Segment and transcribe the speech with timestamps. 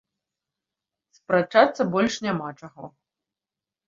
[1.17, 2.89] Спрачацца больш няма чаго.